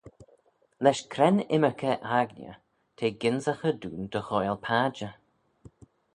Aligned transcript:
Lesh 0.83 1.03
cre'n 1.13 1.37
ymmyrkey 1.55 1.97
aigney 2.17 2.57
t'eh 2.95 3.15
gynsaghey 3.21 3.75
dooin 3.81 4.05
dy 4.11 4.21
ghoaill 4.27 4.59
padjer? 4.65 5.13